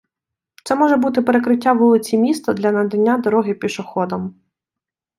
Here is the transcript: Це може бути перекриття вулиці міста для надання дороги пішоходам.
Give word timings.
Це 0.63 0.75
може 0.75 0.97
бути 0.97 1.21
перекриття 1.21 1.73
вулиці 1.73 2.17
міста 2.17 2.53
для 2.53 2.71
надання 2.71 3.17
дороги 3.17 3.53
пішоходам. 3.53 4.35